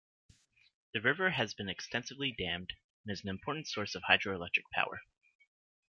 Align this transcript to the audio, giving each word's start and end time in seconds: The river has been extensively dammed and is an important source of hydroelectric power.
The 0.95 0.99
river 1.01 1.29
has 1.29 1.53
been 1.53 1.69
extensively 1.69 2.31
dammed 2.31 2.73
and 3.05 3.13
is 3.13 3.21
an 3.21 3.29
important 3.29 3.67
source 3.67 3.93
of 3.93 4.01
hydroelectric 4.09 4.63
power. 4.73 4.99